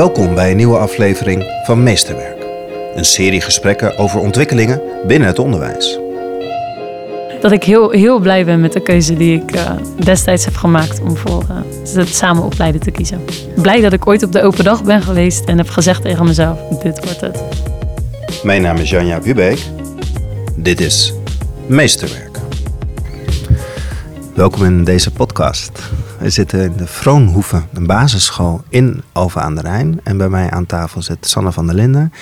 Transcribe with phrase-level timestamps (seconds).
[0.00, 2.44] Welkom bij een nieuwe aflevering van Meesterwerk.
[2.94, 5.98] Een serie gesprekken over ontwikkelingen binnen het onderwijs.
[7.40, 9.70] Dat ik heel, heel blij ben met de keuze die ik uh,
[10.04, 13.24] destijds heb gemaakt om voor uh, het samen opleiden te kiezen.
[13.62, 16.58] Blij dat ik ooit op de open dag ben geweest en heb gezegd tegen mezelf,
[16.82, 17.42] dit wordt het.
[18.42, 19.58] Mijn naam is Janja Bubeek.
[20.56, 21.14] Dit is
[21.66, 22.38] Meesterwerk.
[24.34, 25.90] Welkom in deze podcast.
[26.20, 30.00] We zitten in de Vroonhoeve, een basisschool in Alphen aan de Rijn.
[30.04, 32.12] En bij mij aan tafel zit Sanne van der Linden.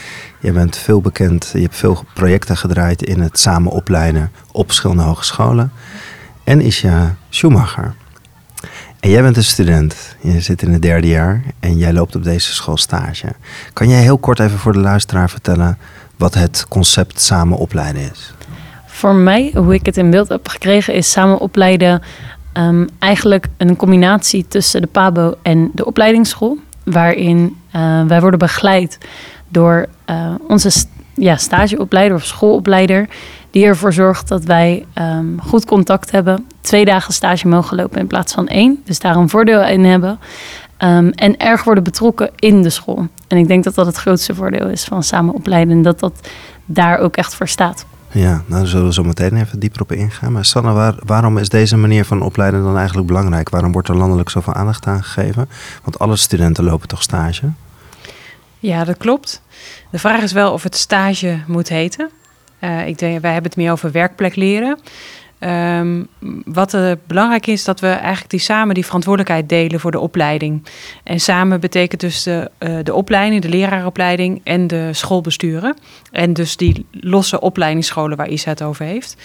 [0.41, 5.03] Je bent veel bekend, je hebt veel projecten gedraaid in het samen opleiden op verschillende
[5.03, 5.73] hogescholen.
[6.45, 7.95] En Isja Schumacher.
[9.01, 10.17] En jij bent een student.
[10.21, 13.27] Je zit in het derde jaar en jij loopt op deze school stage.
[13.73, 15.79] Kan jij heel kort even voor de luisteraar vertellen
[16.17, 18.35] wat het concept samen opleiden is?
[18.87, 22.03] Voor mij, hoe ik het in beeld heb gekregen, is samen opleiden
[22.59, 26.59] um, eigenlijk een combinatie tussen de PABO en de opleidingsschool.
[26.85, 28.99] Waarin uh, wij worden begeleid
[29.49, 30.71] door uh, onze
[31.15, 33.09] ja, stageopleider of schoolopleider.
[33.51, 36.47] Die ervoor zorgt dat wij um, goed contact hebben.
[36.61, 38.83] Twee dagen stage mogen lopen in plaats van één.
[38.85, 40.19] Dus daar een voordeel in hebben.
[40.79, 43.07] Um, en erg worden betrokken in de school.
[43.29, 45.77] En ik denk dat dat het grootste voordeel is van samen opleiden.
[45.77, 46.29] En dat dat
[46.65, 47.87] daar ook echt voor staat.
[48.13, 50.33] Ja, nou, daar zullen we zo meteen even dieper op ingaan.
[50.33, 53.49] Maar Sanne, waar, waarom is deze manier van opleiden dan eigenlijk belangrijk?
[53.49, 55.49] Waarom wordt er landelijk zoveel aandacht aan gegeven?
[55.83, 57.51] Want alle studenten lopen toch stage?
[58.59, 59.43] Ja, dat klopt.
[59.91, 62.11] De vraag is wel of het stage moet heten.
[62.61, 64.79] Uh, ik denk, wij hebben het meer over werkplek leren.
[65.41, 66.09] Um,
[66.45, 66.77] wat
[67.07, 70.67] belangrijk is, dat we eigenlijk die samen die verantwoordelijkheid delen voor de opleiding.
[71.05, 75.77] En samen betekent dus de, uh, de opleiding, de leraaropleiding en de schoolbesturen.
[76.11, 79.17] En dus die losse opleidingsscholen waar Isa het over heeft.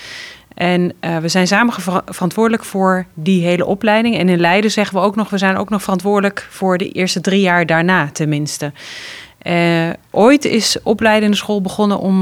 [0.53, 1.73] En uh, we zijn samen
[2.05, 4.17] verantwoordelijk voor die hele opleiding.
[4.17, 7.21] En in Leiden zeggen we ook nog, we zijn ook nog verantwoordelijk voor de eerste
[7.21, 8.71] drie jaar daarna tenminste.
[9.43, 12.21] Uh, ooit is opleidende school begonnen om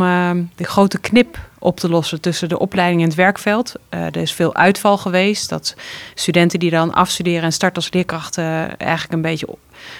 [0.55, 3.73] de grote knip op te lossen tussen de opleiding en het werkveld.
[3.89, 5.49] Uh, er is veel uitval geweest.
[5.49, 5.75] Dat
[6.13, 9.47] studenten die dan afstuderen en starten als leerkrachten eigenlijk een beetje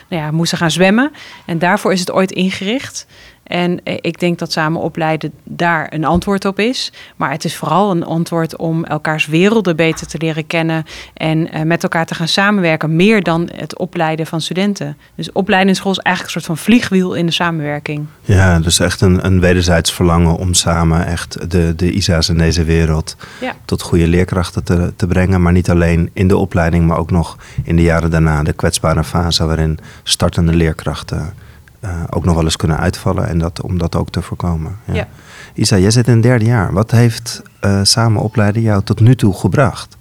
[0.09, 1.11] nou ja, moesten gaan zwemmen.
[1.45, 3.07] En daarvoor is het ooit ingericht.
[3.51, 6.91] En ik denk dat samen opleiden daar een antwoord op is.
[7.15, 11.83] Maar het is vooral een antwoord om elkaars werelden beter te leren kennen en met
[11.83, 12.95] elkaar te gaan samenwerken.
[12.95, 14.97] Meer dan het opleiden van studenten.
[15.15, 18.05] Dus opleidingsschool is eigenlijk een soort van vliegwiel in de samenwerking.
[18.21, 22.63] Ja, dus echt een, een wederzijds verlangen om samen echt de, de ISA's in deze
[22.63, 23.55] wereld ja.
[23.65, 25.41] tot goede leerkrachten te, te brengen.
[25.41, 29.03] Maar niet alleen in de opleiding, maar ook nog in de jaren daarna, de kwetsbare
[29.03, 29.70] fase waarin
[30.03, 31.33] startende leerkrachten
[31.83, 33.27] uh, ook nog wel eens kunnen uitvallen.
[33.27, 34.77] En dat, om dat ook te voorkomen.
[34.85, 34.93] Ja.
[34.93, 35.07] ja.
[35.53, 36.73] Isa, jij zit in het derde jaar.
[36.73, 39.97] Wat heeft uh, samen opleiden jou tot nu toe gebracht?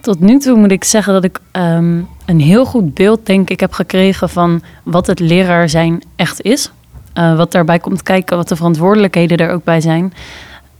[0.00, 3.60] Tot nu toe moet ik zeggen dat ik um, een heel goed beeld, denk ik,
[3.60, 6.72] heb gekregen van wat het leraar zijn echt is.
[7.18, 10.12] Uh, wat daarbij komt kijken, wat de verantwoordelijkheden er ook bij zijn.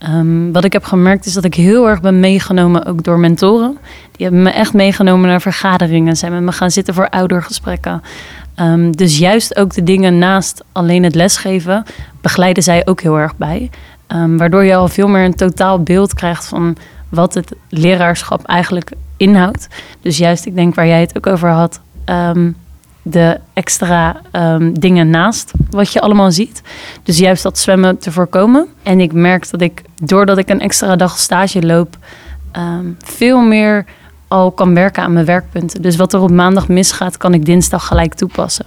[0.09, 3.77] Um, wat ik heb gemerkt is dat ik heel erg ben meegenomen ook door mentoren.
[4.11, 8.01] Die hebben me echt meegenomen naar vergaderingen, zijn met me gaan zitten voor oudergesprekken.
[8.59, 11.83] Um, dus juist ook de dingen naast alleen het lesgeven
[12.21, 13.69] begeleiden zij ook heel erg bij.
[14.07, 16.77] Um, waardoor je al veel meer een totaal beeld krijgt van
[17.09, 19.67] wat het leraarschap eigenlijk inhoudt.
[20.01, 21.79] Dus juist, ik denk waar jij het ook over had,
[23.03, 24.21] de extra
[24.73, 26.61] dingen naast wat je allemaal ziet.
[27.03, 28.67] Dus juist dat zwemmen te voorkomen.
[28.83, 31.97] En ik merk dat ik, doordat ik een extra dag stage loop,
[33.03, 33.85] veel meer
[34.27, 35.81] al kan werken aan mijn werkpunten.
[35.81, 38.65] Dus wat er op maandag misgaat, kan ik dinsdag gelijk toepassen.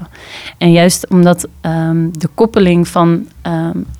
[0.59, 3.29] En juist omdat um, de koppeling van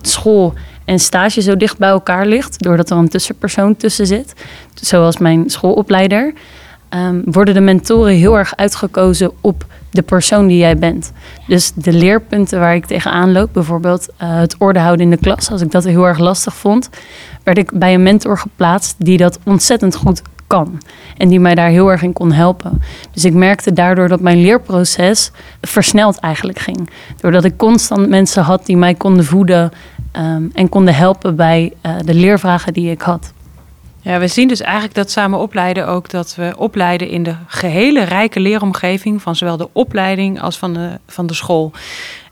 [0.01, 0.55] school
[0.85, 4.35] en stage zo dicht bij elkaar ligt, doordat er een tussenpersoon tussen zit,
[4.75, 6.33] zoals mijn schoolopleider,
[6.91, 11.13] um, worden de mentoren heel erg uitgekozen op de persoon die jij bent.
[11.47, 15.51] Dus de leerpunten waar ik tegenaan loop, bijvoorbeeld uh, het orde houden in de klas,
[15.51, 16.91] als ik dat heel erg lastig vond,
[17.43, 20.83] werd ik bij een mentor geplaatst die dat ontzettend goed kan.
[21.17, 22.83] En die mij daar heel erg in kon helpen.
[23.13, 25.31] Dus ik merkte daardoor dat mijn leerproces
[25.61, 26.91] versneld eigenlijk ging.
[27.21, 29.71] Doordat ik constant mensen had die mij konden voeden
[30.13, 33.33] um, en konden helpen bij uh, de leervragen die ik had.
[34.07, 38.03] Ja, we zien dus eigenlijk dat samen opleiden ook dat we opleiden in de gehele
[38.03, 41.73] rijke leeromgeving van zowel de opleiding als van de, van de school.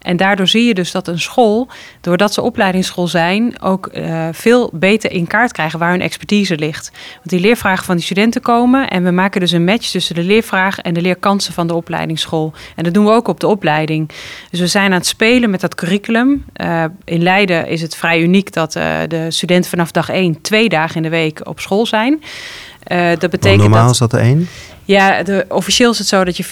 [0.04, 1.68] En daardoor zie je dus dat een school,
[2.00, 6.90] doordat ze opleidingsschool zijn, ook uh, veel beter in kaart krijgen waar hun expertise ligt.
[7.14, 10.22] Want die leervragen van die studenten komen en we maken dus een match tussen de
[10.22, 12.52] leervragen en de leerkansen van de opleidingsschool.
[12.76, 14.10] En dat doen we ook op de opleiding.
[14.50, 16.44] Dus we zijn aan het spelen met dat curriculum.
[16.56, 20.68] Uh, in Leiden is het vrij uniek dat uh, de studenten vanaf dag één twee
[20.68, 22.22] dagen in de week op school zijn.
[23.18, 24.48] dat betekent normaal dat, is dat één?
[24.84, 26.48] Ja, de, officieel is het zo dat je 40%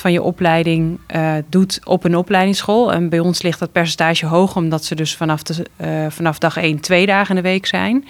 [0.00, 2.92] van je opleiding uh, doet op een opleidingsschool.
[2.92, 6.56] En bij ons ligt dat percentage hoog, omdat ze dus vanaf, de, uh, vanaf dag
[6.56, 8.04] 1 twee dagen in de week zijn.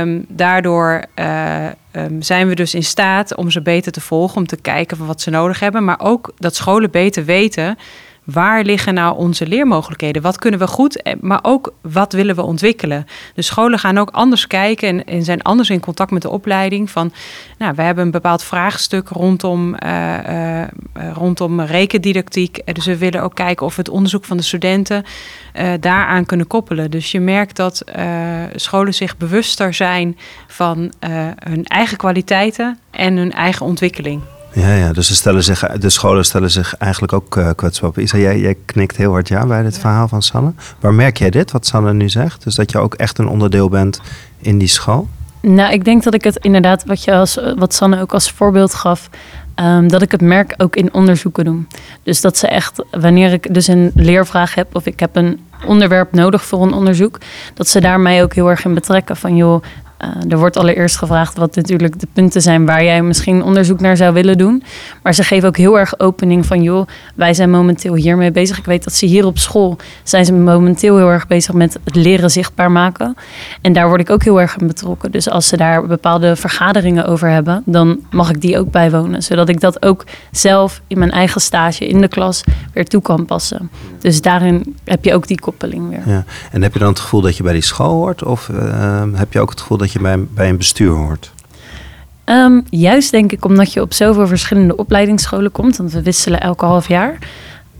[0.00, 4.46] Um, daardoor uh, um, zijn we dus in staat om ze beter te volgen, om
[4.46, 5.84] te kijken van wat ze nodig hebben.
[5.84, 7.78] Maar ook dat scholen beter weten
[8.26, 10.22] waar liggen nou onze leermogelijkheden?
[10.22, 13.06] Wat kunnen we goed, eh, maar ook wat willen we ontwikkelen?
[13.34, 16.90] De scholen gaan ook anders kijken en, zijn anders in contact met de opleiding.
[16.90, 17.12] Van,
[17.58, 20.62] nou, we hebben een bepaald vraagstuk rondom, uh, uh,
[21.12, 22.74] rondom rekendidactiek.
[22.74, 25.04] Dus we willen ook kijken of we het onderzoek van de studenten
[25.80, 26.90] daaraan kunnen koppelen.
[26.90, 27.84] Dus je merkt dat
[28.54, 30.92] scholen zich bewuster zijn van
[31.38, 34.22] hun eigen kwaliteiten en hun eigen ontwikkeling.
[34.60, 37.98] Ja, ja dus ze stellen zich, de scholen stellen zich eigenlijk ook uh, kwetsbaar op.
[37.98, 40.52] Isa, jij, jij knikt heel hard ja bij dit verhaal van Sanne.
[40.80, 42.44] Waar merk jij dit, wat Sanne nu zegt?
[42.44, 44.00] Dus dat je ook echt een onderdeel bent
[44.38, 45.08] in die school?
[45.40, 48.74] Nou, ik denk dat ik het inderdaad, wat, je als, wat Sanne ook als voorbeeld
[48.74, 49.10] gaf,
[49.60, 51.68] um, dat ik het merk ook in onderzoeken doen.
[52.02, 56.12] Dus dat ze echt, wanneer ik dus een leervraag heb of ik heb een onderwerp
[56.12, 57.18] nodig voor een onderzoek,
[57.54, 59.16] dat ze daar mij ook heel erg in betrekken.
[59.16, 59.62] Van joh,
[60.04, 63.96] uh, er wordt allereerst gevraagd wat natuurlijk de punten zijn waar jij misschien onderzoek naar
[63.96, 64.62] zou willen doen.
[65.02, 68.58] Maar ze geven ook heel erg opening van, joh, wij zijn momenteel hiermee bezig.
[68.58, 71.94] Ik weet dat ze hier op school zijn ze momenteel heel erg bezig met het
[71.94, 73.14] leren zichtbaar maken.
[73.62, 75.10] En daar word ik ook heel erg in betrokken.
[75.10, 79.22] Dus als ze daar bepaalde vergaderingen over hebben, dan mag ik die ook bijwonen.
[79.22, 83.24] Zodat ik dat ook zelf in mijn eigen stage in de klas weer toe kan
[83.24, 83.70] passen.
[84.00, 86.02] Dus daarin heb je ook die koppeling weer.
[86.06, 86.24] Ja.
[86.50, 88.24] En heb je dan het gevoel dat je bij die school hoort?
[88.24, 91.32] Of uh, heb je ook het gevoel dat je bij, een bestuur hoort?
[92.24, 96.64] Um, juist denk ik omdat je op zoveel verschillende opleidingsscholen komt, want we wisselen elke
[96.64, 97.18] half jaar,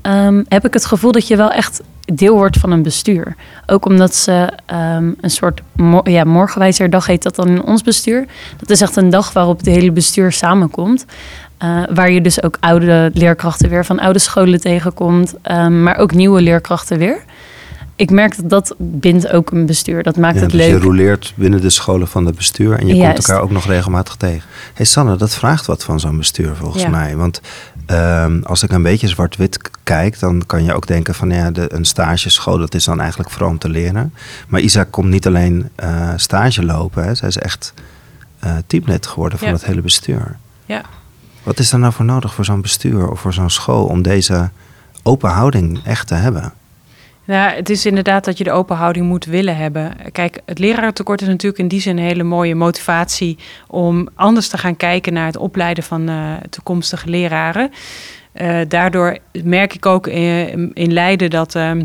[0.02, 1.82] um, heb ik het gevoel dat je wel echt
[2.14, 3.36] deel wordt van een bestuur.
[3.66, 8.26] Ook omdat ze um, een soort mo ja, morgenwijzerdag heet dat dan in ons bestuur.
[8.56, 11.04] Dat is echt een dag waarop de hele bestuur samenkomt.
[11.64, 15.34] Uh, waar je dus ook oude leerkrachten weer van oude scholen tegenkomt,
[15.70, 17.24] maar ook nieuwe leerkrachten weer
[17.96, 20.02] ik merk dat dat bindt ook een bestuur.
[20.02, 20.70] Dat maakt ja, het dus leuk.
[20.70, 23.14] Je roleert binnen de scholen van het bestuur en je Juist.
[23.14, 24.48] komt elkaar ook nog regelmatig tegen.
[24.74, 26.88] hey Sanne, dat vraagt wat van zo'n bestuur volgens Ja.
[26.88, 27.16] mij.
[27.16, 27.40] Want
[27.86, 31.74] ehm, als ik een beetje zwart-wit kijk, dan kan je ook denken van ja, de,
[31.74, 34.14] een stageschool, dat is dan eigenlijk vooral om te leren.
[34.48, 37.14] Maar Isaac komt niet alleen eh, stage lopen, hè.
[37.14, 37.74] zij is echt
[38.38, 39.54] eh, teamlid geworden van Ja.
[39.54, 40.36] het hele bestuur.
[40.66, 40.82] Ja.
[41.42, 44.50] Wat is er nou voor nodig voor zo'n bestuur of voor zo'n school om deze
[45.02, 46.52] open houding echt te hebben?
[47.26, 49.92] Nou, het is inderdaad dat je de open houding moet willen hebben.
[50.12, 54.58] Kijk, het lerarentekort is natuurlijk in die zin een hele mooie motivatie om anders te
[54.58, 57.70] gaan kijken naar het opleiden van eh, toekomstige leraren.
[58.32, 61.84] Eh, daardoor merk ik ook in, Leiden dat ehm,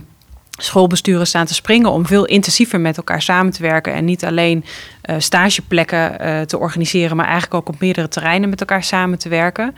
[0.49, 4.65] schoolbesturen staan te springen om veel intensiever met elkaar samen te werken en niet alleen
[5.01, 9.75] eh, stageplekken te organiseren, maar eigenlijk ook op meerdere terreinen met elkaar samen te werken.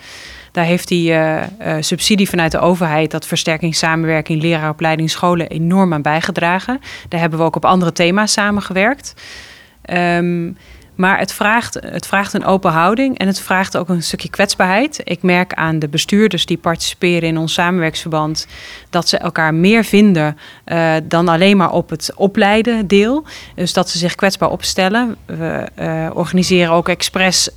[0.53, 5.93] Daar heeft die eh, eh, subsidie vanuit de overheid, dat versterking samenwerking leraaropleiding scholen, enorm
[5.93, 6.79] aan bijgedragen.
[7.09, 9.13] Daar hebben we ook op andere thema's samengewerkt.
[9.81, 10.51] Ehm,
[10.95, 15.01] maar het vraagt, het vraagt een open houding en het vraagt ook een stukje kwetsbaarheid.
[15.03, 18.47] Ik merk aan de bestuurders die participeren in ons samenwerksverband
[18.89, 23.23] dat ze elkaar meer vinden eh, dan alleen maar op het opleiden deel.
[23.55, 25.15] Dus dat ze zich kwetsbaar opstellen.
[25.25, 27.49] We organiseren ook expres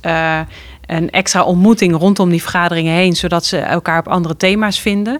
[0.87, 5.19] een extra ontmoeting rondom die vergaderingen heen, zodat ze elkaar op andere thema's vinden.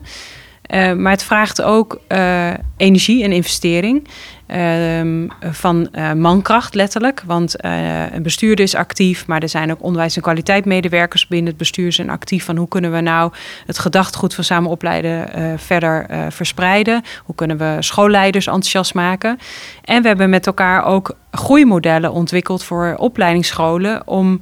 [0.73, 4.07] Uh, maar het vraagt ook uh, energie en investering.
[4.47, 7.23] Uh, van uh, mankracht letterlijk.
[7.25, 7.63] Want
[8.13, 12.09] een bestuurder is actief, maar er zijn ook onderwijs- en kwaliteitmedewerkers binnen het bestuur zijn
[12.09, 12.45] actief.
[12.45, 13.31] Van hoe kunnen we nou
[13.65, 17.03] het gedachtegoed van samen opleiden verder verspreiden?
[17.25, 19.39] Hoe kunnen we schoolleiders enthousiast maken?
[19.83, 24.41] En we hebben met elkaar ook groeimodellen ontwikkeld voor opleidingsscholen om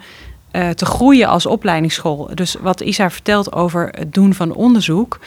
[0.56, 2.30] uh, te groeien als opleidingsschool.
[2.34, 5.20] Dus wat Isa vertelt over het doen van onderzoek,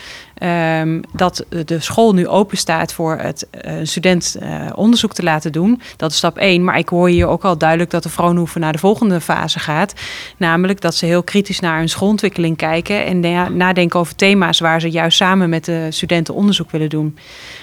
[0.43, 5.53] um, dat de school nu open staat voor het uh, student uh, onderzoek te laten
[5.53, 6.65] doen, dat is stap 1.
[6.65, 9.95] Maar ik hoor hier ook al duidelijk dat de Vroonhoeven naar de volgende fase gaat,
[10.37, 13.21] namelijk dat ze heel kritisch naar hun schoolontwikkeling kijken en
[13.57, 17.19] nadenken over thema's waar ze juist samen met de studenten onderzoek willen doen.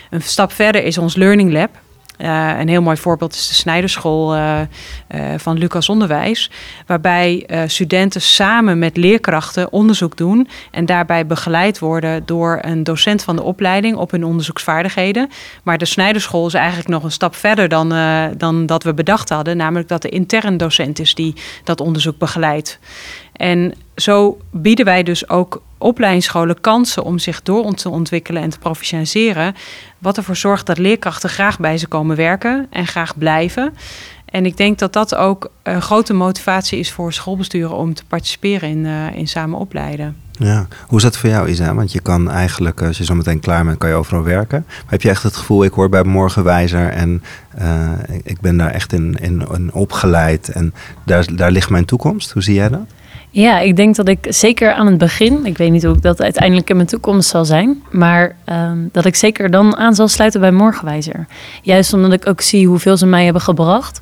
[0.10, 1.84] Een stap verder is ons Learning Lab.
[2.18, 4.60] Uh, een heel mooi voorbeeld is de Snijderschool uh,
[5.16, 6.52] uh, van Lucas Onderwijs,
[6.86, 13.36] waarbij studenten samen met leerkrachten onderzoek doen en daarbij begeleid worden door een docent van
[13.36, 15.30] de opleiding op hun onderzoeksvaardigheden.
[15.64, 17.94] Maar de Snijderschool is eigenlijk nog een stap verder dan,
[18.38, 22.80] dan dat we bedacht hadden, namelijk dat de intern docent is die dat onderzoek begeleidt.
[23.34, 28.60] En zo bieden wij dus ook opleidingsscholen kansen om zich door te ontwikkelen en te
[28.60, 29.56] professionaliseren.
[29.98, 33.74] Wat ervoor zorgt dat leerkrachten graag bij ze komen werken en graag blijven.
[34.25, 38.70] En ik denk dat dat ook een grote motivatie is voor schoolbesturen om te participeren
[38.70, 40.15] in, uh, in samen opleiden.
[40.32, 41.74] Ja, hoe is dat voor jou, Isa?
[41.74, 44.63] Want je kan eigenlijk, als je zo meteen klaar bent, kan je overal werken.
[44.68, 47.24] Maar heb je echt het gevoel, ik hoor bij Morgenwijzer en
[47.62, 47.92] uh,
[48.24, 50.74] ik ben daar echt in, in, in, opgeleid en
[51.04, 52.32] daar, daar ligt mijn toekomst.
[52.32, 52.86] Hoe zie jij dat?
[53.36, 56.22] Ja, ik denk dat ik zeker aan het begin, ik weet niet hoe ik dat
[56.22, 60.39] uiteindelijk in mijn toekomst zal zijn, maar um, dat ik zeker dan aan zal sluiten
[60.39, 61.27] bij Morgenwijzer.
[61.62, 64.01] Juist omdat ik ook zie hoeveel ze mij hebben gebracht.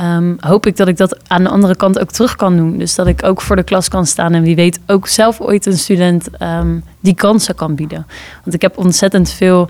[0.00, 2.78] Um, hoop ik dat ik dat aan de andere kant ook terug kan doen.
[2.78, 5.66] Dus dat ik ook voor de klas kan staan en wie weet ook zelf ooit
[5.66, 8.06] een student um, die kansen kan bieden.
[8.42, 9.68] Want ik heb ontzettend veel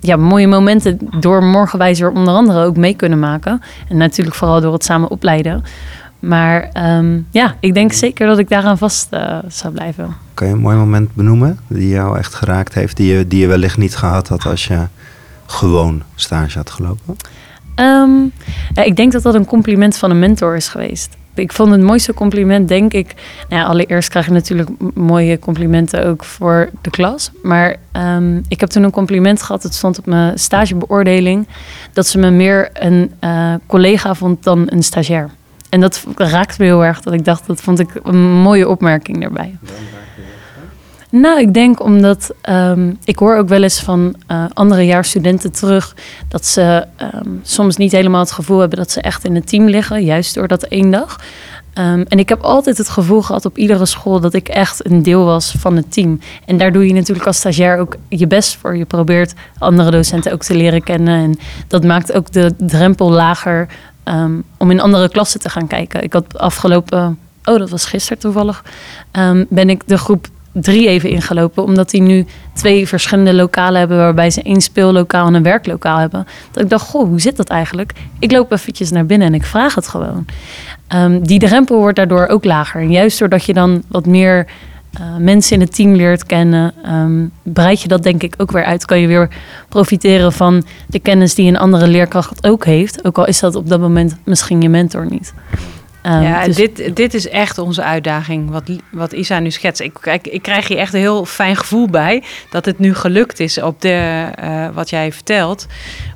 [0.00, 3.62] ja, mooie momenten door Morgenwijzer onder andere ook mee kunnen maken.
[3.88, 5.64] En natuurlijk vooral door het samen opleiden.
[6.20, 6.70] Maar
[7.30, 10.16] ja, ik denk zeker dat ik daaraan vast uh, zou blijven.
[10.34, 13.46] Kan je een mooi moment benoemen die jou echt geraakt heeft, die je, die je
[13.46, 14.86] wellicht niet gehad had als je
[15.46, 17.16] gewoon stage had gelopen?
[17.76, 18.32] Um,
[18.74, 21.16] ja, ik denk dat dat een compliment van een mentor is geweest.
[21.34, 23.14] Ik vond het mooiste compliment, denk ik.
[23.48, 27.30] Nou ja, allereerst krijg je natuurlijk mooie complimenten ook voor de klas.
[27.42, 29.62] Maar um, ik heb toen een compliment gehad.
[29.62, 31.48] Het stond op mijn stagebeoordeling.
[31.92, 35.30] Dat ze me meer een uh, collega vond dan een stagiair.
[35.70, 37.00] En dat raakte me heel erg.
[37.00, 39.56] Dat ik dacht, dat vond ik een mooie opmerking daarbij.
[41.10, 45.96] Nou, ik denk omdat um, ik hoor ook wel eens van uh, andere jaarstudenten terug
[46.28, 49.68] dat ze um, soms niet helemaal het gevoel hebben dat ze echt in het team
[49.68, 51.16] liggen, juist door dat één dag.
[51.74, 55.02] Um, en ik heb altijd het gevoel gehad op iedere school dat ik echt een
[55.02, 56.20] deel was van het team.
[56.46, 58.76] En daar doe je natuurlijk als stagiair ook je best voor.
[58.76, 61.22] Je probeert andere docenten ook te leren kennen.
[61.22, 63.68] En dat maakt ook de drempel lager
[64.56, 66.02] om in andere klassen te gaan kijken.
[66.02, 68.64] Ik had afgelopen, oh dat was gisteren toevallig,
[69.48, 71.62] ben ik de groep drie even ingelopen.
[71.62, 73.96] Omdat die nu twee verschillende lokalen hebben.
[73.96, 76.26] Waarbij ze één speellokaal en een werklokaal hebben.
[76.50, 77.92] Dat ik dacht, goh, hoe zit dat eigenlijk?
[78.18, 80.26] Ik loop eventjes naar binnen en ik vraag het gewoon.
[80.94, 82.80] Um, die drempel wordt daardoor ook lager.
[82.80, 84.46] En juist doordat je dan wat meer
[85.00, 88.64] uh, mensen in het team leert kennen, um, breid je dat denk ik ook weer
[88.64, 88.84] uit.
[88.84, 89.28] Kan je weer
[89.68, 93.04] profiteren van de kennis die een andere leerkracht ook heeft.
[93.04, 95.34] Ook al is dat op dat moment misschien je mentor niet.
[96.06, 96.56] Um, ja, dus...
[96.56, 99.80] dit, dit is echt onze uitdaging, wat, wat Isa nu schetst.
[99.80, 103.40] Ik, ik, ik krijg hier echt een heel fijn gevoel bij dat het nu gelukt
[103.40, 105.66] is op de, uh, wat jij vertelt.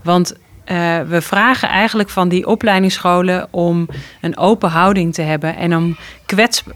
[0.02, 0.34] Want
[0.66, 3.88] uh, we vragen eigenlijk van die opleidingsscholen om
[4.20, 5.96] een open houding te hebben en om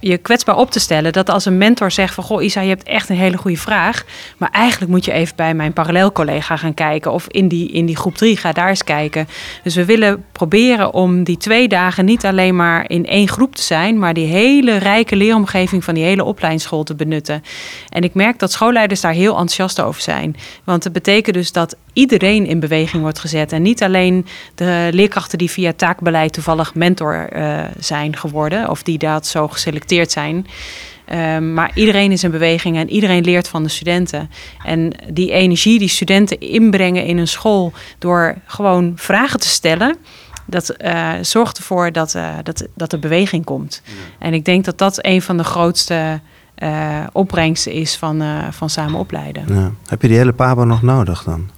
[0.00, 1.12] je kwetsbaar op te stellen.
[1.12, 4.04] Dat als een mentor zegt van, goh Isa, je hebt echt een hele goede vraag,
[4.36, 7.96] maar eigenlijk moet je even bij mijn parallelcollega gaan kijken of in die, in die
[7.96, 9.28] groep 3 ga daar eens kijken.
[9.62, 13.62] Dus we willen proberen om die twee dagen niet alleen maar in één groep te
[13.62, 17.42] zijn, maar die hele rijke leeromgeving van die hele opleidingsschool te benutten.
[17.88, 20.36] En ik merk dat schoolleiders daar heel enthousiast over zijn.
[20.64, 25.38] Want het betekent dus dat iedereen in beweging wordt gezet en niet alleen de leerkrachten
[25.38, 30.46] die via taakbeleid toevallig mentor uh, zijn geworden of die dat zo geselecteerd zijn.
[31.12, 34.30] Um, maar iedereen is in beweging en iedereen leert van de studenten.
[34.64, 39.96] En die energie die studenten inbrengen in een school door gewoon vragen te stellen.
[40.46, 43.82] Dat uh, zorgt ervoor dat, uh, dat, dat er beweging komt.
[43.84, 43.92] Ja.
[44.18, 46.20] En ik denk dat dat een van de grootste
[46.58, 49.44] uh, opbrengsten is van, van samen opleiden.
[49.48, 49.72] Ja.
[49.86, 51.50] Heb je die hele Pabo nog nodig dan?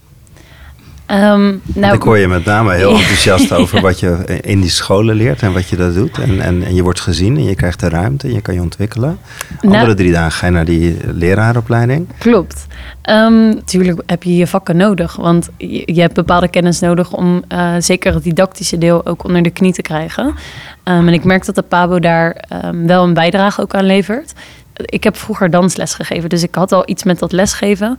[1.12, 5.14] Um, nou, ik hoor je met name heel enthousiast over wat je in die scholen
[5.14, 6.18] leert en wat je daar doet.
[6.18, 8.60] En, en, en je wordt gezien en je krijgt de ruimte en je kan je
[8.60, 9.18] ontwikkelen.
[9.60, 12.08] Andere nou, drie dagen ga je naar die leraaropleiding.
[12.18, 12.66] Klopt.
[13.10, 17.44] Um, natuurlijk heb je je vakken nodig, want je, je hebt bepaalde kennis nodig om
[17.52, 20.24] uh, zeker het didactische deel ook onder de knie te krijgen.
[20.26, 20.34] Um,
[21.08, 22.44] en ik merk dat de PABO daar
[22.84, 24.34] wel een bijdrage ook aan levert
[24.84, 27.98] ik heb vroeger dansles gegeven, dus ik had al iets met dat lesgeven.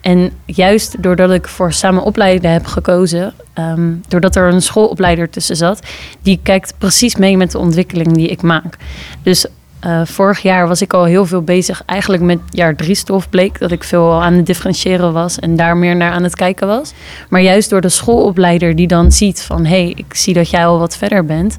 [0.00, 5.56] En juist doordat ik voor samen opleiden heb gekozen, um, doordat er een schoolopleider tussen
[5.56, 5.86] zat,
[6.22, 8.76] die kijkt precies mee met de ontwikkeling die ik maak.
[9.22, 9.46] Dus
[9.86, 13.58] uh, vorig jaar was ik al heel veel bezig, eigenlijk met jaar drie stof bleek
[13.58, 16.92] dat ik veel aan het differentiëren was en daar meer naar aan het kijken was.
[17.28, 20.66] Maar juist door de schoolopleider die dan ziet van hé, hey, ik zie dat jij
[20.66, 21.56] al wat verder bent.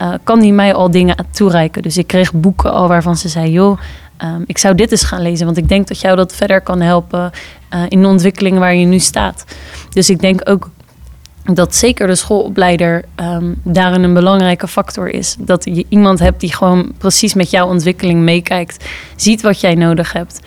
[0.00, 1.82] Uh, kan die mij al dingen toereiken.
[1.82, 3.78] Dus ik kreeg boeken al waarvan ze zei: joh,
[4.22, 6.80] um, ik zou dit eens gaan lezen, want ik denk dat jou dat verder kan
[6.80, 7.30] helpen
[7.74, 9.44] uh, in de ontwikkeling waar je nu staat.
[9.90, 10.70] Dus ik denk ook
[11.44, 15.36] dat zeker de schoolopleider um, daarin een belangrijke factor is.
[15.38, 18.84] Dat je iemand hebt die gewoon precies met jouw ontwikkeling meekijkt,
[19.16, 20.40] ziet wat jij nodig hebt,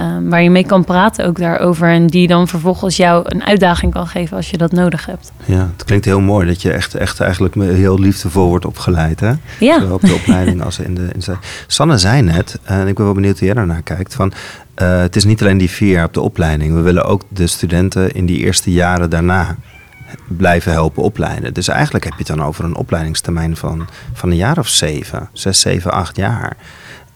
[0.00, 3.92] um, waar je mee kan praten ook daarover en die dan vervolgens jou een uitdaging
[3.92, 5.32] kan geven als je dat nodig hebt.
[5.44, 9.32] Ja, het klinkt heel mooi dat je echt, echt eigenlijk heel liefdevol wordt opgeleid, hè?
[9.58, 9.80] Ja.
[9.80, 11.36] Zowel op de opleiding als in de, in de...
[11.66, 14.32] Sanne zei net, en ik ben wel benieuwd hoe jij daarnaar kijkt, van
[14.82, 16.74] uh, het is niet alleen die vier jaar op de opleiding.
[16.74, 19.56] We willen ook de studenten in die eerste jaren daarna
[20.26, 21.54] blijven helpen opleiden.
[21.54, 25.28] Dus eigenlijk heb je het dan over een opleidingstermijn van, van een jaar of zeven,
[25.32, 26.56] zes, zeven, acht jaar.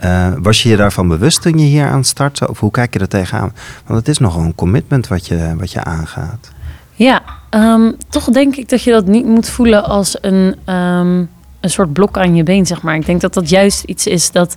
[0.05, 2.49] Uh, was je je daarvan bewust toen je hier aan startte?
[2.49, 3.53] Of hoe kijk je er tegenaan?
[3.87, 6.51] Want het is nogal een commitment wat je, wat je aangaat.
[6.93, 11.29] Ja, um, toch denk ik dat je dat niet moet voelen als een, um,
[11.61, 12.95] een soort blok aan je been, zeg maar.
[12.95, 14.57] Ik denk dat dat juist iets is dat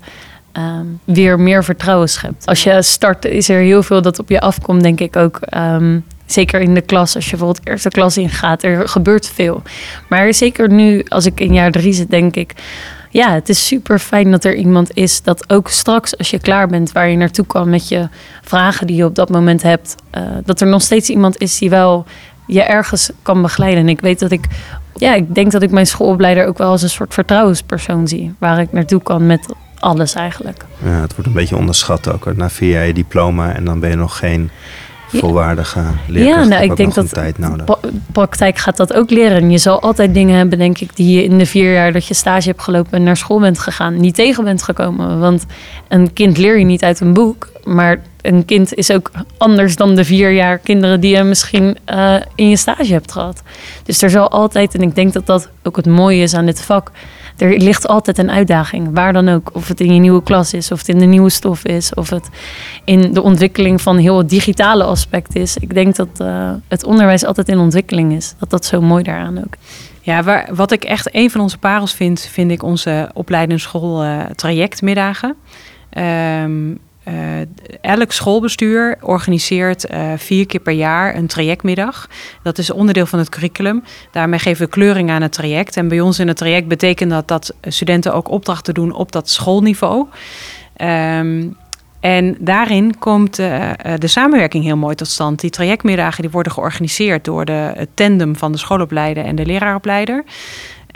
[0.54, 2.46] um, weer meer vertrouwen schept.
[2.46, 5.40] Als je start, is er heel veel dat op je afkomt, denk ik ook.
[6.28, 9.62] Zeker in de klas, als je bijvoorbeeld eerste klas ingaat, er gebeurt veel.
[10.10, 12.54] Maar zeker nu, als ik in jaar drie zit, denk ik
[13.10, 16.68] ja, het is super fijn dat er iemand is dat ook straks als je klaar
[16.68, 18.08] bent waar je naartoe kan met je
[18.42, 21.70] vragen die je op dat moment hebt, uh, dat er nog steeds iemand is die
[21.70, 22.06] wel
[22.48, 23.84] je ergens kan begeleiden.
[23.84, 24.46] En ik weet dat ik,
[24.94, 28.60] ja, ik denk dat ik mijn schoolopleider ook wel als een soort vertrouwenspersoon zie, waar
[28.60, 29.46] ik naartoe kan met
[29.80, 30.66] alles eigenlijk.
[30.84, 32.36] Ja, het wordt een beetje onderschat ook.
[32.36, 34.50] Na vier je diploma en dan ben je nog geen
[35.08, 36.44] volwaardige leerkracht.
[36.44, 37.80] Ja, nou, ik denk dat tijd nodig.
[38.12, 39.52] praktijk gaat dat ook leren.
[39.52, 42.14] Je zal altijd dingen hebben, denk ik, die je in de vier jaar dat je
[42.14, 45.20] stage hebt gelopen en naar school bent gegaan, niet tegen bent gekomen.
[45.20, 45.46] Want
[45.88, 49.96] een kind leer je niet uit een boek, maar een kind is ook anders dan
[49.96, 53.42] de vier jaar kinderen die je misschien uh, in je stage hebt gehad.
[53.84, 56.62] Dus er zal altijd, en ik denk dat dat ook het mooie is aan dit
[56.62, 56.92] vak,
[57.38, 59.50] er ligt altijd een uitdaging, waar dan ook.
[59.54, 62.10] Of het in je nieuwe klas is, of het in de nieuwe stof is, of
[62.10, 62.30] het
[62.84, 65.58] in de ontwikkeling van heel het digitale aspect is.
[65.58, 68.34] Ik denk dat uh, het onderwijs altijd in ontwikkeling is.
[68.40, 69.54] Dat dat zo mooi daaraan ook.
[70.02, 74.20] Ja, waar, wat ik echt een van onze parels vind, vind ik onze opleidingsschool uh,
[74.36, 75.36] trajectmiddagen.
[76.44, 77.14] Um, uh,
[77.82, 82.10] elk schoolbestuur organiseert uh, vier keer per jaar een trajectmiddag.
[82.44, 83.84] Dat is onderdeel van het curriculum.
[84.12, 85.78] Daarmee geven we kleuring aan het traject.
[85.78, 89.30] En bij ons in het traject betekent dat dat studenten ook opdrachten doen op dat
[89.30, 90.08] schoolniveau.
[90.82, 91.56] Um,
[92.00, 95.40] en daarin komt uh, de samenwerking heel mooi tot stand.
[95.40, 100.24] Die trajectmiddagen die worden georganiseerd door de, het tandem van de schoolopleider en de leraaropleider.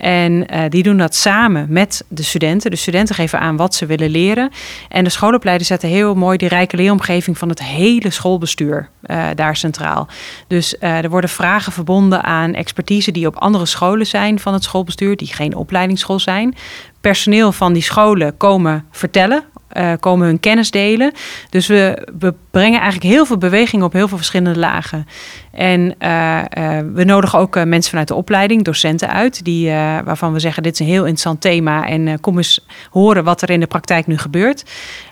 [0.02, 2.72] En uh, die doen dat samen met de studenten.
[2.72, 4.52] De studenten geven aan wat ze willen leren.
[4.90, 9.56] En de schoolopleiders zetten heel mooi die rijke leeromgeving van het hele schoolbestuur uh, daar
[9.56, 10.08] centraal.
[10.48, 14.64] Dus uh, er worden vragen verbonden aan expertise die op andere scholen zijn van het
[14.64, 16.56] schoolbestuur, die geen opleidingsschool zijn.
[17.02, 19.44] Personeel van die scholen komen vertellen
[19.78, 21.12] uh, komen hun kennis delen.
[21.50, 25.08] Dus we, brengen eigenlijk heel veel beweging op heel veel verschillende lagen.
[25.52, 29.70] En uh, uh, we nodigen ook mensen vanuit de opleiding, docenten uit, die,
[30.04, 31.88] waarvan we zeggen: Dit is een heel interessant thema.
[31.88, 34.64] En kom eens horen wat er in de praktijk nu gebeurt.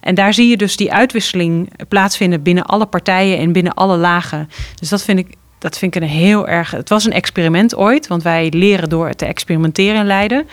[0.01, 4.49] En daar zie je dus die uitwisseling plaatsvinden binnen alle partijen en binnen alle lagen.
[4.79, 6.71] Dus dat vind ik dat vind ik een heel erg.
[6.71, 10.47] Het was een experiment ooit, want wij leren door te experimenteren in Leiden.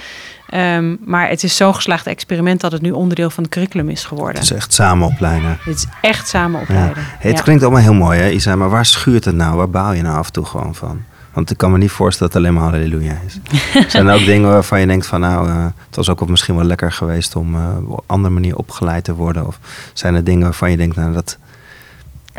[0.54, 4.04] Um, maar het is zo'n geslaagd experiment dat het nu onderdeel van het curriculum is
[4.04, 4.34] geworden.
[4.34, 5.58] Het is echt samen opleiden.
[5.60, 7.02] Het is echt samen opleiden.
[7.02, 7.28] Ja.
[7.28, 9.56] het klinkt allemaal heel mooi, hè, Isa, maar waar schuurt het nou?
[9.56, 11.02] Waar baal je nou af en toe gewoon van?
[11.36, 13.38] Want ik kan me niet voorstellen dat het alleen maar halleluja is.
[13.92, 16.64] Zijn er ook dingen waarvan je denkt van nou, uh, het was ook misschien wel
[16.64, 19.46] lekker geweest om uh, op een andere manier opgeleid te worden?
[19.46, 19.58] Of
[19.92, 21.38] zijn er dingen waarvan je denkt, nou dat,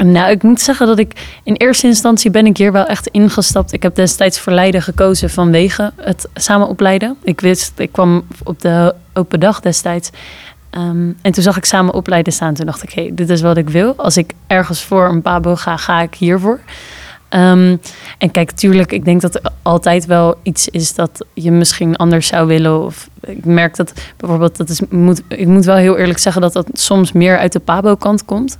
[0.03, 3.73] nou, ik moet zeggen dat ik in eerste instantie ben ik hier wel echt ingestapt.
[3.73, 7.17] Ik heb destijds voor Leiden gekozen vanwege het samen opleiden.
[7.23, 10.09] Ik wist, ik kwam op de open dag destijds.
[10.71, 12.53] Um, en toen zag ik samen opleiden staan.
[12.53, 13.93] Toen dacht ik, hé, hey, dit is wat ik wil.
[13.97, 16.59] Als ik ergens voor een pabo ga, ga ik hiervoor.
[17.29, 17.79] Um,
[18.17, 22.27] en kijk, tuurlijk, ik denk dat er altijd wel iets is dat je misschien anders
[22.27, 22.85] zou willen.
[22.85, 26.53] Of ik merk dat bijvoorbeeld, dat is, moet, ik moet wel heel eerlijk zeggen dat
[26.53, 28.57] dat soms meer uit de Pabo-kant komt.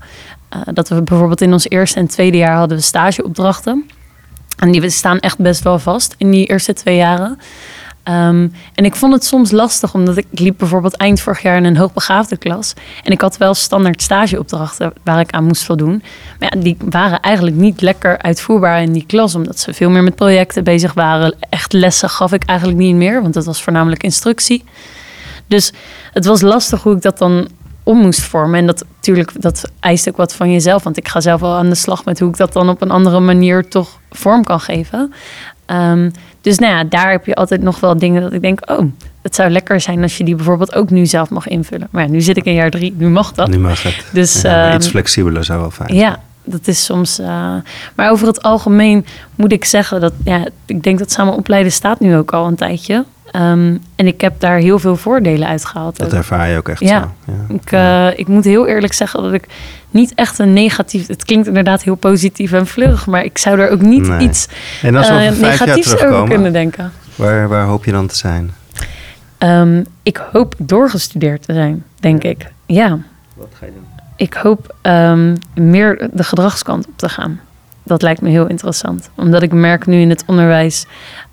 [0.56, 3.90] Uh, dat we bijvoorbeeld in ons eerste en tweede jaar hadden we stageopdrachten.
[4.58, 7.40] En die staan echt best wel vast in die eerste twee jaren.
[8.10, 11.58] Um, en ik vond het soms lastig, omdat ik, ik liep bijvoorbeeld eind vorig jaar
[11.58, 12.74] in een hoogbegaafde klas.
[13.04, 16.04] En ik had wel standaard stageopdrachten waar ik aan moest voldoen.
[16.40, 20.04] Maar ja, die waren eigenlijk niet lekker uitvoerbaar in die klas, omdat ze veel meer
[20.04, 21.36] met projecten bezig waren.
[21.50, 24.64] Echt lessen gaf ik eigenlijk niet meer, want dat was voornamelijk instructie.
[25.48, 25.74] Dus
[26.14, 27.48] het was lastig hoe ik dat dan
[27.88, 28.60] om moest vormen.
[28.60, 30.84] En dat natuurlijk, dat eist ook wat van jezelf.
[30.84, 32.92] Want ik ga zelf wel aan de slag met hoe ik dat dan op een
[32.92, 35.14] andere manier toch vorm kan geven.
[35.72, 38.86] Um, dus nou ja, daar heb je altijd nog wel dingen dat ik denk, oh,
[39.22, 41.88] het zou lekker zijn als je die bijvoorbeeld ook nu zelf mag invullen.
[41.92, 43.48] Maar ja, nu zit ik in jaar drie, nu mag dat.
[43.48, 44.06] Nu mag het.
[44.12, 47.20] Dus, ja, iets ehm, flexibeler zou wel fijn Ja, dat is soms.
[47.20, 47.56] Uh,
[47.96, 49.06] maar over het algemeen
[49.36, 52.56] moet ik zeggen dat ja, ik denk dat samen opleiden staat nu ook al een
[52.56, 53.06] tijdje.
[53.36, 55.98] Um, en ik heb daar heel veel voordelen uit gehaald.
[55.98, 57.02] Dat ervaar je ook echt ja.
[57.02, 57.32] zo.
[57.32, 57.56] Ja.
[57.56, 59.48] Ik, uh, ik moet heel eerlijk zeggen dat ik
[59.90, 61.08] niet echt een negatief...
[61.08, 64.20] Het klinkt inderdaad heel positief en vlug, maar ik zou er ook niet nee.
[64.20, 64.48] iets
[64.82, 66.92] en als we uh, negatiefs over kunnen denken.
[67.16, 68.52] Waar, waar hoop je dan te zijn?
[69.40, 72.30] Um, ik hoop doorgestudeerd te zijn, denk ja.
[72.30, 72.52] ik.
[72.66, 72.98] Ja.
[73.34, 73.87] Wat ga je doen?
[74.18, 77.40] Ik hoop um, meer de gedragskant op te gaan.
[77.84, 79.10] dat lijkt me heel interessant.
[79.16, 80.86] Omdat ik merk nu in het onderwijs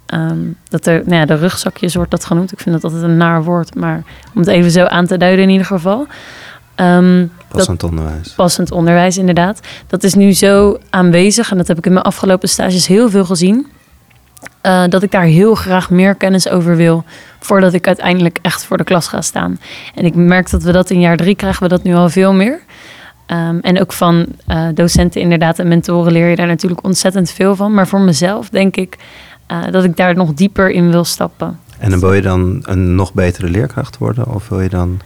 [0.06, 2.52] ehm, dat er, nou ja, de rugzakjes wordt dat genoemd.
[2.52, 4.02] Ik vind dat altijd een naar woord, maar
[4.34, 6.06] om het even zo aan te duiden in ieder geval.
[6.76, 8.32] Um, passend onderwijs.
[8.34, 9.60] Passend onderwijs, inderdaad.
[9.86, 13.24] Dat is nu zo aanwezig en dat heb ik in mijn afgelopen stages heel veel
[13.24, 13.66] gezien.
[14.62, 17.04] Uh, dat ik daar heel graag meer kennis over wil
[17.40, 19.60] voordat ik uiteindelijk echt voor de klas ga staan.
[19.94, 22.32] En ik merk dat we dat in jaar drie krijgen we dat nu al veel
[22.32, 22.60] meer.
[23.26, 27.56] Um, en ook van uh, docenten inderdaad en mentoren leer je daar natuurlijk ontzettend veel
[27.56, 27.74] van.
[27.74, 28.98] Maar voor mezelf denk ik
[29.52, 31.58] uh, dat ik daar nog dieper in wil stappen.
[31.78, 34.34] En dan wil je dan een nog betere leerkracht worden?
[34.34, 35.00] Of wil je dan...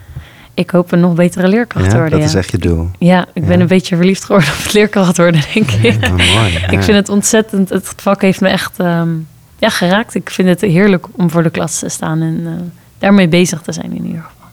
[0.55, 2.19] Ik hoop een nog betere leerkracht ja, worden.
[2.19, 2.91] Dat is echt je doel.
[2.99, 6.07] Ja, ik ben een beetje verliefd geworden op het leerkracht worden, denk ik.
[6.07, 9.27] Ja, mooi, ik vind het ontzettend, het vak heeft me echt um,
[9.59, 10.15] ja, geraakt.
[10.15, 12.51] Ik vind het heerlijk om voor de klas te staan en uh,
[12.99, 14.49] daarmee bezig te zijn in ieder geval.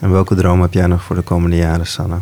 [0.00, 2.16] En welke droom heb jij nog voor de komende jaren, Sanne?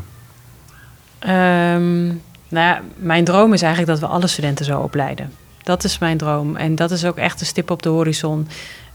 [1.28, 5.32] Um, nou mijn droom is eigenlijk dat we alle studenten zo opleiden.
[5.62, 6.56] Dat is mijn droom.
[6.56, 8.48] En dat is ook echt een stip op de horizon.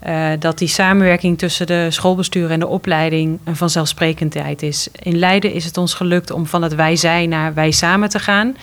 [0.08, 4.88] Uh, dat die samenwerking tussen de schoolbestuur en de opleiding een vanzelfsprekendheid is.
[5.00, 8.20] In Leiden is het ons gelukt om van het wij zijn naar wij samen te
[8.20, 8.56] gaan.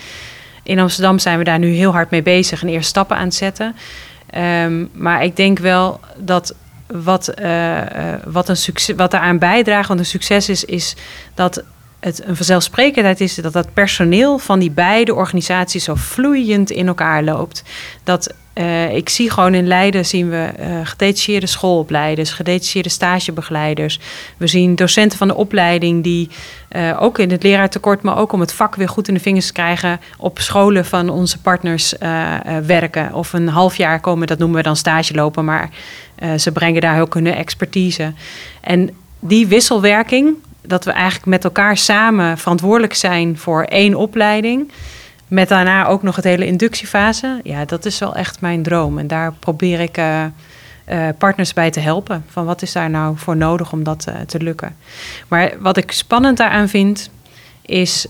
[0.62, 3.34] In Amsterdam zijn we daar nu heel hard mee bezig en eerst stappen aan het
[3.34, 3.76] zetten.
[4.64, 6.54] Um, maar ik denk wel dat
[6.86, 7.80] wat, uh,
[8.24, 10.96] wat, een succes, wat daaraan bijdraagt, want een succes is, is
[11.34, 11.62] dat
[12.04, 17.22] het een vanzelfsprekendheid is dat dat personeel van die beide organisaties zo vloeiend in elkaar
[17.22, 17.62] loopt.
[18.02, 24.00] Dat uh, ik zie gewoon in Leiden zien we uh, gedetacheerde schoolopleiders, gedetacheerde stagebegeleiders.
[24.36, 26.28] We zien docenten van de opleiding die
[26.70, 29.46] uh, ook in het leraartekort, maar ook om het vak weer goed in de vingers
[29.46, 31.94] te krijgen, op scholen van onze partners
[32.66, 33.14] werken.
[33.14, 35.70] Of een half jaar komen, dat noemen we dan stage lopen, maar
[36.36, 38.12] ze brengen daar ook hun expertise.
[38.60, 38.90] En
[39.20, 40.34] die wisselwerking,
[40.66, 44.72] dat we eigenlijk met elkaar samen verantwoordelijk zijn voor één opleiding.
[45.28, 47.40] Met daarna ook nog het hele inductiefase.
[47.42, 48.98] Ja, dat is wel echt mijn droom.
[48.98, 50.24] En daar probeer ik uh,
[50.88, 52.24] uh, partners bij te helpen.
[52.28, 54.76] Van wat is daar nou voor nodig om dat uh, te lukken.
[55.28, 57.10] Maar wat ik spannend daaraan vind,
[57.62, 58.06] is,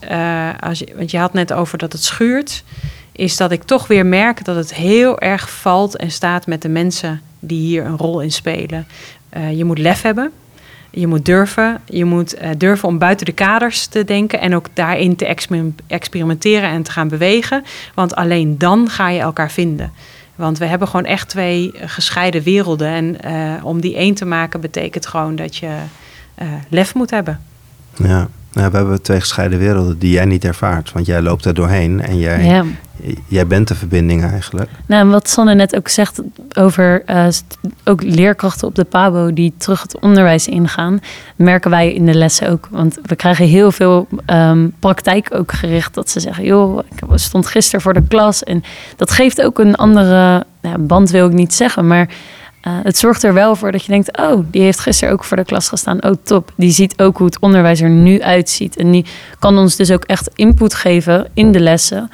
[0.60, 2.64] als want je had net over dat het schuurt,
[3.12, 6.68] is dat ik toch weer merk dat het heel erg valt en staat met de
[6.68, 8.86] mensen die hier een rol in spelen.
[9.54, 10.32] je moet lef hebben.
[10.94, 11.80] Je moet durven.
[11.84, 15.36] Je moet uh, durven om buiten de kaders te denken en ook daarin te
[15.86, 17.64] experimenteren en te gaan bewegen.
[17.94, 19.92] Want alleen dan ga je elkaar vinden.
[20.34, 22.88] Want we hebben gewoon echt twee gescheiden werelden.
[22.88, 25.66] En uh, om die één te maken betekent gewoon dat je
[26.42, 27.40] uh, lef moet hebben.
[27.96, 28.28] Ja.
[28.52, 30.92] Nou, we hebben twee gescheiden werelden die jij niet ervaart.
[30.92, 32.64] Want jij loopt er doorheen en jij, ja.
[33.26, 34.70] Jij bent de verbinding eigenlijk.
[34.86, 36.20] Nou, wat Sanne net ook zegt
[36.58, 37.26] over uh,
[37.84, 41.00] ook leerkrachten op de PABO die terug het onderwijs ingaan,
[41.36, 42.68] merken wij in de lessen ook.
[42.70, 45.94] Want we krijgen heel veel um, praktijk ook gericht.
[45.94, 48.42] Dat ze zeggen, joh, ik stond gisteren voor de klas.
[48.42, 48.62] En
[48.96, 52.08] dat geeft ook een andere nou, band, wil ik niet zeggen, maar
[52.66, 55.36] uh, het zorgt er wel voor dat je denkt: oh, die heeft gisteren ook voor
[55.36, 56.02] de klas gestaan.
[56.02, 56.52] Oh, top.
[56.56, 58.76] Die ziet ook hoe het onderwijs er nu uitziet.
[58.76, 59.04] En die
[59.38, 62.10] kan ons dus ook echt input geven in de lessen.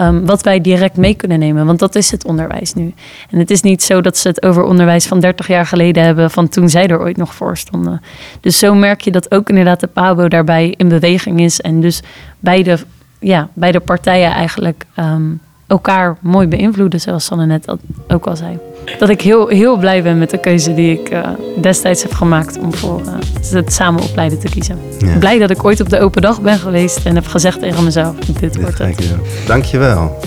[0.00, 1.66] Um, wat wij direct mee kunnen nemen.
[1.66, 2.94] Want dat is het onderwijs nu.
[3.30, 6.30] En het is niet zo dat ze het over onderwijs van 30 jaar geleden hebben.
[6.30, 8.02] van toen zij er ooit nog voor stonden.
[8.40, 11.60] Dus zo merk je dat ook inderdaad de PABO daarbij in beweging is.
[11.60, 12.02] En dus
[12.38, 12.78] beide,
[13.18, 14.84] ja, beide partijen eigenlijk.
[14.98, 17.74] Um, elkaar mooi beïnvloeden, zoals Sanne net
[18.08, 18.58] ook al zei.
[18.98, 21.28] Dat ik heel, heel blij ben met de keuze die ik uh,
[21.60, 23.14] destijds heb gemaakt om voor uh,
[23.52, 24.78] het samen opleiden te kiezen.
[24.98, 25.18] Ja.
[25.18, 28.16] Blij dat ik ooit op de open dag ben geweest en heb gezegd tegen mezelf,
[28.16, 29.14] dit, dit wordt het.
[29.46, 30.18] Dankjewel.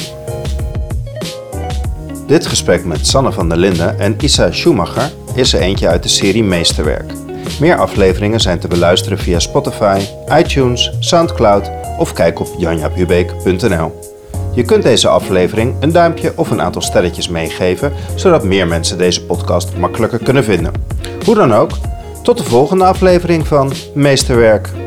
[2.28, 6.10] Dit gesprek met Sanne van der Linden en Issa Schumacher is er eentje uit de
[6.10, 7.12] serie Meesterwerk.
[7.60, 10.02] Meer afleveringen zijn te beluisteren via Spotify,
[10.38, 14.03] iTunes, Soundcloud of kijk op janjapubeek.nl.
[14.56, 19.26] Je kunt deze aflevering een duimpje of een aantal sterretjes meegeven, zodat meer mensen deze
[19.26, 20.74] podcast makkelijker kunnen vinden.
[21.26, 21.72] Hoe dan ook,
[22.24, 24.83] tot de volgende aflevering van Meesterwerk.